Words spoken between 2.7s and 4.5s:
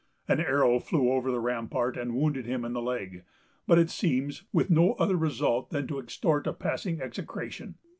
the leg; but, it seems,